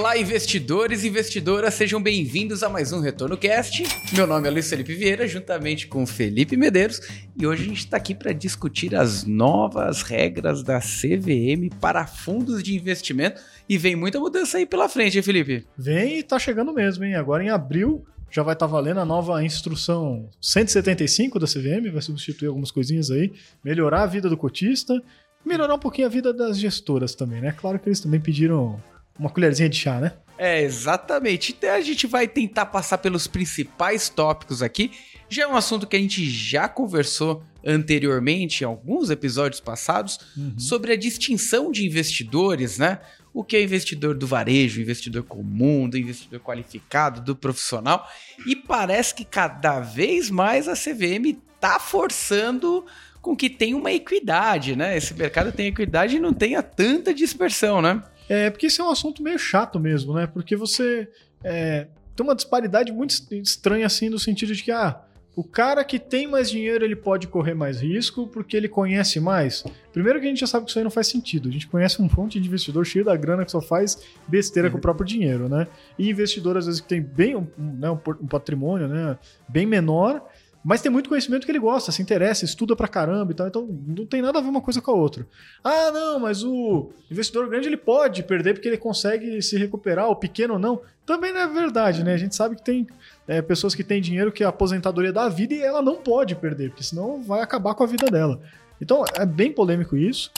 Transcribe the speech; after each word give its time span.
Olá, 0.00 0.16
investidores 0.16 1.04
e 1.04 1.08
investidoras, 1.08 1.74
sejam 1.74 2.02
bem-vindos 2.02 2.62
a 2.62 2.70
mais 2.70 2.90
um 2.90 3.02
Retorno 3.02 3.36
Cast. 3.36 3.82
Meu 4.14 4.26
nome 4.26 4.48
é 4.48 4.50
Luiz 4.50 4.70
Felipe 4.70 4.94
Vieira, 4.94 5.28
juntamente 5.28 5.86
com 5.86 6.06
Felipe 6.06 6.56
Medeiros, 6.56 7.02
e 7.38 7.46
hoje 7.46 7.64
a 7.64 7.66
gente 7.66 7.78
está 7.80 7.98
aqui 7.98 8.14
para 8.14 8.32
discutir 8.32 8.96
as 8.96 9.26
novas 9.26 10.00
regras 10.00 10.62
da 10.62 10.80
CVM 10.80 11.68
para 11.78 12.06
fundos 12.06 12.62
de 12.62 12.74
investimento. 12.74 13.42
E 13.68 13.76
vem 13.76 13.94
muita 13.94 14.18
mudança 14.18 14.56
aí 14.56 14.64
pela 14.64 14.88
frente, 14.88 15.18
hein, 15.18 15.22
Felipe? 15.22 15.66
Vem 15.76 16.20
e 16.20 16.22
tá 16.22 16.38
chegando 16.38 16.72
mesmo, 16.72 17.04
hein? 17.04 17.14
Agora 17.14 17.44
em 17.44 17.50
abril 17.50 18.02
já 18.30 18.42
vai 18.42 18.54
estar 18.54 18.66
tá 18.66 18.72
valendo 18.72 19.00
a 19.00 19.04
nova 19.04 19.44
instrução 19.44 20.30
175 20.40 21.38
da 21.38 21.46
CVM, 21.46 21.92
vai 21.92 22.00
substituir 22.00 22.48
algumas 22.48 22.70
coisinhas 22.70 23.10
aí, 23.10 23.34
melhorar 23.62 24.04
a 24.04 24.06
vida 24.06 24.30
do 24.30 24.36
cotista, 24.38 24.98
melhorar 25.44 25.74
um 25.74 25.78
pouquinho 25.78 26.06
a 26.06 26.10
vida 26.10 26.32
das 26.32 26.58
gestoras 26.58 27.14
também, 27.14 27.42
né? 27.42 27.52
Claro 27.52 27.78
que 27.78 27.86
eles 27.86 28.00
também 28.00 28.18
pediram 28.18 28.80
uma 29.20 29.28
colherzinha 29.28 29.68
de 29.68 29.76
chá, 29.76 30.00
né? 30.00 30.14
É, 30.38 30.62
exatamente. 30.62 31.52
Então 31.52 31.70
a 31.70 31.80
gente 31.82 32.06
vai 32.06 32.26
tentar 32.26 32.64
passar 32.66 32.96
pelos 32.96 33.26
principais 33.26 34.08
tópicos 34.08 34.62
aqui. 34.62 34.90
Já 35.28 35.42
é 35.42 35.46
um 35.46 35.54
assunto 35.54 35.86
que 35.86 35.94
a 35.94 35.98
gente 35.98 36.28
já 36.30 36.66
conversou 36.66 37.44
anteriormente, 37.64 38.64
em 38.64 38.66
alguns 38.66 39.10
episódios 39.10 39.60
passados, 39.60 40.18
uhum. 40.34 40.58
sobre 40.58 40.94
a 40.94 40.96
distinção 40.96 41.70
de 41.70 41.86
investidores, 41.86 42.78
né? 42.78 43.00
O 43.34 43.44
que 43.44 43.54
é 43.54 43.62
investidor 43.62 44.14
do 44.14 44.26
varejo, 44.26 44.80
investidor 44.80 45.22
comum, 45.24 45.86
do 45.86 45.98
investidor 45.98 46.40
qualificado, 46.40 47.20
do 47.20 47.36
profissional. 47.36 48.08
E 48.46 48.56
parece 48.56 49.14
que 49.14 49.26
cada 49.26 49.78
vez 49.80 50.30
mais 50.30 50.66
a 50.66 50.72
CVM 50.72 51.36
está 51.54 51.78
forçando 51.78 52.86
com 53.20 53.36
que 53.36 53.50
tenha 53.50 53.76
uma 53.76 53.92
equidade, 53.92 54.74
né? 54.74 54.96
Esse 54.96 55.12
mercado 55.12 55.52
tenha 55.52 55.68
equidade 55.68 56.16
e 56.16 56.20
não 56.20 56.32
tenha 56.32 56.62
tanta 56.62 57.12
dispersão, 57.12 57.82
né? 57.82 58.02
É, 58.30 58.48
porque 58.48 58.66
esse 58.66 58.80
é 58.80 58.84
um 58.84 58.90
assunto 58.90 59.24
meio 59.24 59.40
chato 59.40 59.80
mesmo, 59.80 60.14
né? 60.14 60.24
Porque 60.24 60.54
você 60.54 61.08
é, 61.42 61.88
tem 62.14 62.24
uma 62.24 62.36
disparidade 62.36 62.92
muito 62.92 63.12
estranha 63.32 63.84
assim 63.84 64.08
no 64.08 64.20
sentido 64.20 64.54
de 64.54 64.62
que, 64.62 64.70
ah, 64.70 65.00
o 65.34 65.42
cara 65.42 65.82
que 65.82 65.98
tem 65.98 66.28
mais 66.28 66.48
dinheiro 66.48 66.84
ele 66.84 66.94
pode 66.94 67.26
correr 67.26 67.54
mais 67.54 67.80
risco 67.80 68.28
porque 68.28 68.56
ele 68.56 68.68
conhece 68.68 69.18
mais. 69.18 69.64
Primeiro 69.92 70.20
que 70.20 70.26
a 70.26 70.28
gente 70.28 70.38
já 70.38 70.46
sabe 70.46 70.64
que 70.64 70.70
isso 70.70 70.78
aí 70.78 70.84
não 70.84 70.92
faz 70.92 71.08
sentido. 71.08 71.48
A 71.48 71.52
gente 71.52 71.66
conhece 71.66 72.00
um 72.00 72.08
monte 72.16 72.38
de 72.38 72.46
investidor 72.46 72.86
cheio 72.86 73.04
da 73.04 73.16
grana 73.16 73.44
que 73.44 73.50
só 73.50 73.60
faz 73.60 74.00
besteira 74.28 74.68
uhum. 74.68 74.72
com 74.72 74.78
o 74.78 74.80
próprio 74.80 75.04
dinheiro, 75.04 75.48
né? 75.48 75.66
E 75.98 76.08
investidor 76.08 76.56
às 76.56 76.66
vezes 76.66 76.80
que 76.80 76.86
tem 76.86 77.02
bem 77.02 77.34
um, 77.34 77.48
né, 77.58 77.90
um 77.90 78.26
patrimônio, 78.28 78.86
né, 78.86 79.18
bem 79.48 79.66
menor 79.66 80.24
mas 80.62 80.82
tem 80.82 80.92
muito 80.92 81.08
conhecimento 81.08 81.46
que 81.46 81.50
ele 81.50 81.58
gosta, 81.58 81.90
se 81.90 82.02
interessa, 82.02 82.44
estuda 82.44 82.76
pra 82.76 82.86
caramba 82.86 83.32
e 83.32 83.34
tal. 83.34 83.48
Então 83.48 83.68
não 83.86 84.04
tem 84.04 84.20
nada 84.20 84.38
a 84.38 84.42
ver 84.42 84.48
uma 84.48 84.60
coisa 84.60 84.80
com 84.80 84.90
a 84.90 84.94
outra. 84.94 85.26
Ah, 85.64 85.90
não, 85.90 86.20
mas 86.20 86.44
o 86.44 86.90
investidor 87.10 87.48
grande 87.48 87.66
ele 87.66 87.78
pode 87.78 88.22
perder 88.22 88.54
porque 88.54 88.68
ele 88.68 88.76
consegue 88.76 89.40
se 89.40 89.56
recuperar, 89.56 90.08
o 90.08 90.16
pequeno 90.16 90.58
não. 90.58 90.82
Também 91.06 91.32
não 91.32 91.40
é 91.40 91.46
verdade, 91.48 92.04
né? 92.04 92.12
A 92.12 92.18
gente 92.18 92.36
sabe 92.36 92.56
que 92.56 92.62
tem 92.62 92.86
é, 93.26 93.40
pessoas 93.40 93.74
que 93.74 93.82
têm 93.82 94.02
dinheiro 94.02 94.30
que 94.30 94.44
a 94.44 94.48
aposentadoria 94.48 95.12
da 95.12 95.28
vida 95.28 95.54
e 95.54 95.62
ela 95.62 95.80
não 95.80 95.96
pode 95.96 96.34
perder, 96.34 96.70
porque 96.70 96.84
senão 96.84 97.22
vai 97.22 97.40
acabar 97.40 97.74
com 97.74 97.82
a 97.82 97.86
vida 97.86 98.06
dela. 98.06 98.40
Então 98.80 99.02
é 99.16 99.24
bem 99.24 99.50
polêmico 99.50 99.96
isso. 99.96 100.30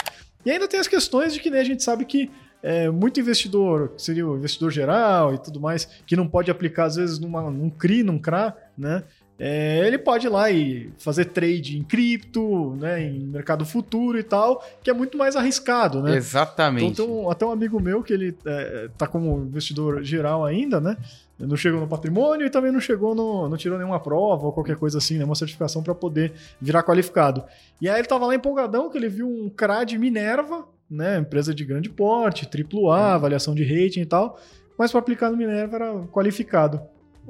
E 0.44 0.50
ainda 0.50 0.68
tem 0.68 0.78
as 0.78 0.88
questões 0.88 1.34
de 1.34 1.40
que 1.40 1.50
né, 1.50 1.60
a 1.60 1.64
gente 1.64 1.82
sabe 1.82 2.04
que 2.04 2.30
é, 2.62 2.88
muito 2.88 3.18
investidor, 3.18 3.88
que 3.88 4.02
seria 4.02 4.26
o 4.26 4.36
investidor 4.36 4.70
geral 4.70 5.34
e 5.34 5.38
tudo 5.38 5.60
mais, 5.60 5.84
que 6.06 6.14
não 6.14 6.28
pode 6.28 6.50
aplicar, 6.50 6.84
às 6.84 6.96
vezes, 6.96 7.18
numa, 7.18 7.50
num 7.50 7.68
CRI, 7.68 8.04
num 8.04 8.18
CRA, 8.18 8.56
né? 8.78 9.02
É, 9.38 9.86
ele 9.86 9.98
pode 9.98 10.26
ir 10.26 10.30
lá 10.30 10.50
e 10.50 10.90
fazer 10.98 11.26
trade 11.26 11.76
em 11.76 11.82
cripto, 11.82 12.76
né, 12.76 13.02
em 13.02 13.20
mercado 13.20 13.64
futuro 13.64 14.18
e 14.18 14.22
tal, 14.22 14.64
que 14.82 14.90
é 14.90 14.92
muito 14.92 15.18
mais 15.18 15.34
arriscado, 15.34 16.02
né? 16.02 16.16
Exatamente. 16.16 16.84
Então, 16.84 17.06
tem 17.06 17.14
um, 17.14 17.30
até 17.30 17.44
um 17.44 17.50
amigo 17.50 17.80
meu 17.80 18.02
que 18.02 18.12
ele 18.12 18.36
é, 18.46 18.88
tá 18.96 19.06
como 19.06 19.42
investidor 19.42 20.02
geral 20.04 20.44
ainda, 20.44 20.80
né? 20.80 20.96
Não 21.38 21.56
chegou 21.56 21.80
no 21.80 21.88
patrimônio 21.88 22.46
e 22.46 22.50
também 22.50 22.70
não 22.70 22.78
chegou 22.78 23.14
no. 23.14 23.48
não 23.48 23.56
tirou 23.56 23.76
nenhuma 23.76 23.98
prova 23.98 24.46
ou 24.46 24.52
qualquer 24.52 24.76
coisa 24.76 24.98
assim, 24.98 25.18
né? 25.18 25.24
Uma 25.24 25.34
certificação 25.34 25.82
para 25.82 25.94
poder 25.94 26.32
virar 26.60 26.84
qualificado. 26.84 27.42
E 27.80 27.88
aí 27.88 27.98
ele 27.98 28.06
tava 28.06 28.26
lá 28.26 28.34
empolgadão 28.34 28.88
que 28.88 28.96
ele 28.96 29.08
viu 29.08 29.28
um 29.28 29.50
CRAD 29.50 29.98
Minerva, 29.98 30.64
né? 30.88 31.18
Empresa 31.18 31.52
de 31.52 31.64
grande 31.64 31.90
porte, 31.90 32.46
AAA, 32.46 33.14
avaliação 33.14 33.54
de 33.56 33.64
rating 33.64 34.02
e 34.02 34.06
tal. 34.06 34.38
Mas 34.78 34.92
para 34.92 35.00
aplicar 35.00 35.30
no 35.30 35.36
Minerva 35.36 35.76
era 35.76 35.94
qualificado. 36.12 36.80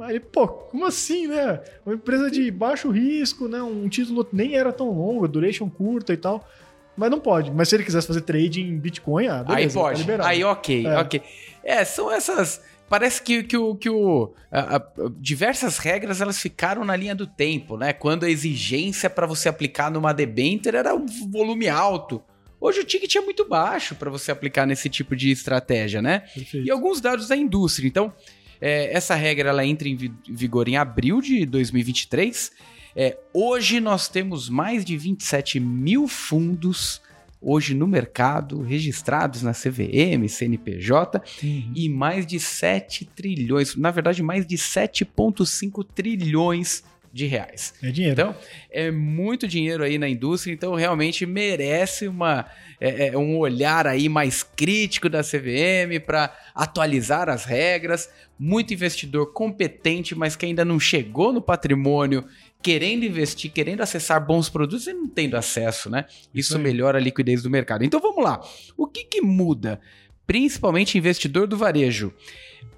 Aí, 0.00 0.18
pô, 0.18 0.48
como 0.48 0.86
assim, 0.86 1.26
né? 1.26 1.60
Uma 1.84 1.94
empresa 1.94 2.30
de 2.30 2.50
baixo 2.50 2.90
risco, 2.90 3.46
né? 3.46 3.62
Um 3.62 3.88
título 3.88 4.26
nem 4.32 4.54
era 4.54 4.72
tão 4.72 4.90
longo, 4.90 5.28
duration 5.28 5.68
curta 5.68 6.12
e 6.12 6.16
tal. 6.16 6.48
Mas 6.96 7.10
não 7.10 7.20
pode. 7.20 7.50
Mas 7.50 7.68
se 7.68 7.76
ele 7.76 7.84
quisesse 7.84 8.06
fazer 8.06 8.22
trade 8.22 8.60
em 8.60 8.78
Bitcoin, 8.78 9.26
ah, 9.26 9.42
beleza, 9.42 9.78
Aí 9.78 9.82
pode. 9.82 10.04
Tá 10.04 10.26
Aí 10.26 10.44
ok, 10.44 10.86
é. 10.86 10.98
ok. 10.98 11.22
É, 11.64 11.84
são 11.84 12.10
essas... 12.10 12.62
Parece 12.88 13.22
que, 13.22 13.42
que, 13.42 13.56
o, 13.56 13.74
que 13.74 13.88
o, 13.88 14.34
a, 14.50 14.76
a, 14.76 14.82
diversas 15.18 15.78
regras 15.78 16.20
elas 16.20 16.38
ficaram 16.38 16.84
na 16.84 16.94
linha 16.94 17.14
do 17.14 17.26
tempo, 17.26 17.78
né? 17.78 17.94
Quando 17.94 18.24
a 18.24 18.30
exigência 18.30 19.08
para 19.08 19.26
você 19.26 19.48
aplicar 19.48 19.90
numa 19.90 20.12
debenture 20.12 20.76
era 20.76 20.94
um 20.94 21.06
volume 21.30 21.70
alto. 21.70 22.22
Hoje 22.60 22.80
o 22.80 22.84
ticket 22.84 23.16
é 23.16 23.20
muito 23.22 23.48
baixo 23.48 23.94
para 23.94 24.10
você 24.10 24.30
aplicar 24.30 24.66
nesse 24.66 24.90
tipo 24.90 25.16
de 25.16 25.30
estratégia, 25.30 26.02
né? 26.02 26.20
Perfeito. 26.34 26.66
E 26.66 26.70
alguns 26.70 27.00
dados 27.00 27.28
da 27.28 27.36
indústria. 27.36 27.88
Então, 27.88 28.12
é, 28.62 28.94
essa 28.94 29.16
regra 29.16 29.48
ela 29.48 29.66
entra 29.66 29.88
em 29.88 29.96
vigor 30.28 30.68
em 30.68 30.76
abril 30.76 31.20
de 31.20 31.44
2023. 31.44 32.52
É, 32.94 33.18
hoje 33.34 33.80
nós 33.80 34.08
temos 34.08 34.48
mais 34.48 34.84
de 34.84 34.96
27 34.96 35.58
mil 35.58 36.06
fundos 36.06 37.02
hoje 37.40 37.74
no 37.74 37.88
mercado, 37.88 38.62
registrados 38.62 39.42
na 39.42 39.52
CVM, 39.52 40.28
CNPJ, 40.28 41.20
uhum. 41.42 41.72
e 41.74 41.88
mais 41.88 42.24
de 42.24 42.38
7 42.38 43.04
trilhões, 43.04 43.74
na 43.74 43.90
verdade, 43.90 44.22
mais 44.22 44.46
de 44.46 44.56
7,5 44.56 45.84
trilhões 45.92 46.84
de 47.12 47.26
reais. 47.26 47.74
É 47.82 47.90
dinheiro. 47.90 48.20
Então, 48.20 48.36
é 48.70 48.90
muito 48.90 49.46
dinheiro 49.46 49.84
aí 49.84 49.98
na 49.98 50.08
indústria, 50.08 50.52
então 50.52 50.74
realmente 50.74 51.26
merece 51.26 52.08
uma, 52.08 52.46
é, 52.80 53.08
é 53.08 53.18
um 53.18 53.36
olhar 53.36 53.86
aí 53.86 54.08
mais 54.08 54.42
crítico 54.42 55.08
da 55.08 55.22
CVM 55.22 56.00
para 56.04 56.34
atualizar 56.54 57.28
as 57.28 57.44
regras, 57.44 58.08
muito 58.38 58.72
investidor 58.72 59.32
competente, 59.32 60.14
mas 60.14 60.34
que 60.34 60.46
ainda 60.46 60.64
não 60.64 60.80
chegou 60.80 61.32
no 61.32 61.42
patrimônio, 61.42 62.24
querendo 62.62 63.04
investir, 63.04 63.52
querendo 63.52 63.82
acessar 63.82 64.24
bons 64.24 64.48
produtos 64.48 64.86
e 64.86 64.94
não 64.94 65.06
tendo 65.06 65.36
acesso, 65.36 65.90
né? 65.90 66.06
Isso, 66.34 66.52
Isso 66.52 66.58
melhora 66.58 66.96
a 66.98 67.00
liquidez 67.00 67.42
do 67.42 67.50
mercado. 67.50 67.84
Então 67.84 68.00
vamos 68.00 68.24
lá. 68.24 68.40
O 68.76 68.86
que, 68.86 69.04
que 69.04 69.20
muda? 69.20 69.80
Principalmente 70.26 70.96
investidor 70.96 71.46
do 71.46 71.56
varejo. 71.56 72.12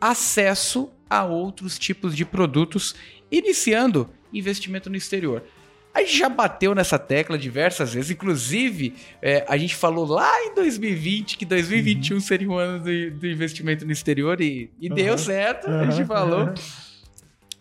Acesso 0.00 0.90
a 1.08 1.24
outros 1.24 1.78
tipos 1.78 2.16
de 2.16 2.24
produtos, 2.24 2.94
iniciando 3.30 4.10
investimento 4.34 4.90
no 4.90 4.96
exterior. 4.96 5.42
A 5.94 6.00
gente 6.00 6.18
já 6.18 6.28
bateu 6.28 6.74
nessa 6.74 6.98
tecla 6.98 7.38
diversas 7.38 7.94
vezes, 7.94 8.10
inclusive 8.10 8.94
é, 9.22 9.44
a 9.48 9.56
gente 9.56 9.76
falou 9.76 10.04
lá 10.04 10.44
em 10.44 10.54
2020 10.54 11.38
que 11.38 11.44
2021 11.44 12.16
uhum. 12.16 12.20
seria 12.20 12.50
um 12.50 12.58
ano 12.58 12.78
do, 12.80 13.10
do, 13.12 13.26
investimento 13.28 13.86
no 13.86 13.92
exterior 13.92 14.40
e, 14.40 14.70
e 14.80 14.88
uhum. 14.88 14.94
deu 14.94 15.16
certo, 15.16 15.68
uhum. 15.68 15.80
a 15.80 15.90
gente 15.90 16.06
falou. 16.06 16.52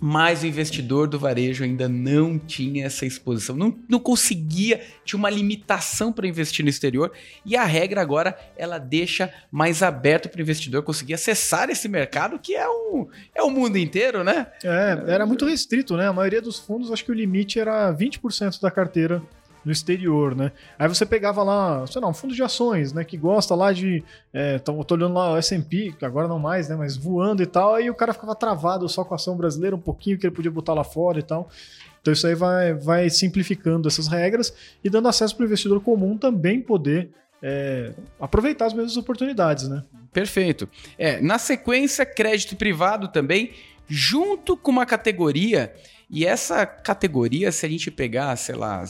Mas 0.06 0.44
o 0.44 0.46
investidor 0.46 1.08
do 1.08 1.18
varejo 1.18 1.64
ainda 1.64 1.88
não 1.88 2.38
tinha 2.38 2.86
essa 2.86 3.06
exposição, 3.06 3.56
não, 3.56 3.74
não 3.88 4.02
conseguia, 4.02 4.82
tinha 5.06 5.18
uma 5.18 5.30
limitação 5.30 6.12
para 6.12 6.28
investir 6.28 6.62
no 6.62 6.70
exterior 6.70 7.14
e 7.46 7.56
a 7.56 7.64
regra 7.64 8.02
agora 8.02 8.38
ela 8.58 8.78
deixa 8.78 9.34
mais 9.50 9.82
aberto 9.82 10.28
para 10.28 10.40
o 10.40 10.42
investidor 10.42 10.84
conseguir 10.84 11.14
acessar 11.14 11.70
esse 11.70 11.88
mercado 11.88 12.38
que 12.38 12.54
é 12.54 12.68
o, 12.68 13.08
é 13.34 13.42
o 13.44 13.50
mundo 13.50 13.78
inteiro, 13.78 14.26
né? 14.26 14.48
É, 14.62 15.04
era 15.08 15.26
muito 15.26 15.46
restrito, 15.46 15.96
né? 15.96 16.06
A 16.06 16.12
maioria 16.12 16.42
dos 16.42 16.60
fundos, 16.60 16.92
acho 16.92 17.06
que 17.06 17.12
o 17.12 17.16
limite 17.16 17.58
era 17.58 17.90
20% 17.94 18.60
da 18.60 18.70
carteira 18.70 19.24
no 19.64 19.72
exterior, 19.72 20.36
né? 20.36 20.52
Aí 20.78 20.88
você 20.88 21.06
pegava 21.06 21.42
lá, 21.44 21.86
sei 21.88 22.02
lá, 22.02 22.08
um 22.08 22.14
fundo 22.14 22.34
de 22.34 22.44
ações, 22.44 22.92
né? 22.92 23.04
Que 23.04 23.18
gosta 23.18 23.56
lá 23.56 23.72
de. 23.72 24.04
É, 24.34 24.60
tô, 24.60 24.84
tô 24.84 24.96
olhando 24.96 25.14
lá 25.14 25.34
o 25.34 25.42
SP, 25.42 25.96
agora 26.02 26.28
não 26.28 26.40
mais, 26.40 26.68
né? 26.68 26.76
Mas 26.76 26.98
voando 26.98 27.42
e 27.42 27.46
tal, 27.46 27.76
aí 27.76 27.90
o 27.90 27.96
cara 27.96 28.14
ficava 28.14 28.36
travado 28.36 28.88
só 28.90 29.04
com 29.04 29.14
a 29.14 29.16
ação 29.16 29.38
brasileira, 29.38 29.76
um 29.76 29.80
pouquinho 29.80 30.18
que 30.18 30.26
ele 30.26 30.36
podia 30.36 30.52
botar 30.52 30.74
lá 30.74 30.84
fora 30.84 31.20
e 31.20 31.24
tal. 31.24 31.50
Então 32.02 32.14
isso 32.14 32.28
aí 32.28 32.36
vai, 32.36 32.74
vai 32.74 33.10
simplificando 33.10 33.88
essas 33.88 34.08
regras 34.08 34.54
e 34.84 34.90
dando 34.90 35.08
acesso 35.08 35.36
para 35.36 35.44
o 35.44 35.46
investidor 35.46 35.80
comum 35.82 36.18
também 36.18 36.60
poder 36.60 37.10
é, 37.42 37.94
aproveitar 38.20 38.66
as 38.66 38.74
mesmas 38.74 38.98
oportunidades, 38.98 39.70
né? 39.70 39.84
Perfeito. 40.12 40.70
É, 40.98 41.22
na 41.22 41.38
sequência, 41.38 42.06
crédito 42.06 42.56
privado 42.56 43.08
também, 43.08 43.52
junto 43.88 44.56
com 44.56 44.72
uma 44.72 44.86
categoria 44.86 45.74
E 46.16 46.28
essa 46.28 46.64
categoria, 46.64 47.52
se 47.52 47.66
a 47.66 47.70
gente 47.70 47.90
pegar, 47.90 48.36
sei 48.36 48.54
lá, 48.54 48.86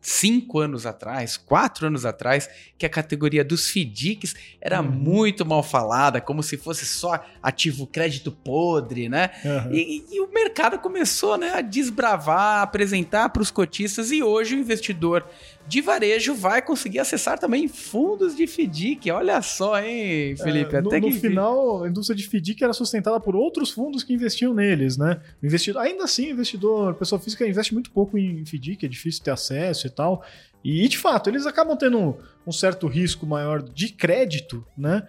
cinco 0.00 0.60
anos 0.60 0.86
atrás, 0.86 1.36
quatro 1.36 1.86
anos 1.86 2.04
atrás, 2.04 2.48
que 2.76 2.86
a 2.86 2.88
categoria 2.88 3.44
dos 3.44 3.68
FDICs 3.70 4.34
era 4.60 4.80
uhum. 4.80 4.90
muito 4.90 5.44
mal 5.44 5.62
falada, 5.62 6.20
como 6.20 6.42
se 6.42 6.56
fosse 6.56 6.86
só 6.86 7.24
ativo 7.42 7.86
crédito 7.86 8.30
podre, 8.30 9.08
né? 9.08 9.30
Uhum. 9.44 9.72
E, 9.72 10.04
e, 10.10 10.20
o 10.20 10.32
mercado 10.32 10.78
começou 10.78 11.36
né, 11.36 11.50
a 11.54 11.60
desbravar, 11.60 12.62
apresentar 12.62 13.28
para 13.30 13.42
os 13.42 13.50
cotistas, 13.50 14.12
e 14.12 14.22
hoje 14.22 14.54
o 14.54 14.58
investidor 14.58 15.26
de 15.66 15.82
varejo 15.82 16.34
vai 16.34 16.62
conseguir 16.62 16.98
acessar 16.98 17.38
também 17.38 17.68
fundos 17.68 18.34
de 18.34 18.46
FDIC. 18.46 19.10
Olha 19.10 19.42
só, 19.42 19.78
hein, 19.78 20.34
Felipe? 20.36 20.74
É, 20.74 20.80
no, 20.80 20.90
no 20.90 21.12
final, 21.12 21.84
a 21.84 21.88
indústria 21.88 22.16
de 22.16 22.26
FDIC 22.26 22.64
era 22.64 22.72
sustentada 22.72 23.20
por 23.20 23.36
outros 23.36 23.70
fundos 23.70 24.02
que 24.02 24.14
investiam 24.14 24.54
neles, 24.54 24.96
né? 24.96 25.20
O 25.42 25.46
investidor, 25.46 25.82
ainda 25.82 26.04
assim, 26.04 26.28
o 26.28 26.30
investidor, 26.30 26.94
pessoa 26.94 27.20
física, 27.20 27.46
investe 27.46 27.74
muito 27.74 27.90
pouco 27.90 28.16
em 28.16 28.44
FDIC, 28.46 28.86
é 28.86 28.88
difícil 28.88 29.22
ter 29.22 29.32
acesso 29.32 29.87
e 29.88 29.90
tal. 29.90 30.24
E, 30.64 30.88
de 30.88 30.98
fato, 30.98 31.30
eles 31.30 31.46
acabam 31.46 31.76
tendo 31.76 31.98
um, 31.98 32.18
um 32.46 32.52
certo 32.52 32.86
risco 32.86 33.26
maior 33.26 33.62
de 33.62 33.88
crédito, 33.90 34.64
né? 34.76 35.06